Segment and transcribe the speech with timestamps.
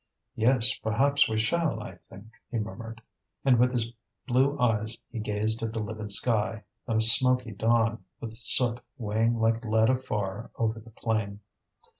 [0.33, 3.03] "Yes, perhaps we shall, I think," he murmured.
[3.45, 3.93] And with his
[4.25, 9.63] blue eyes he gazed at the livid sky, the smoky dawn, with soot weighing like
[9.63, 11.41] lead afar over the plain.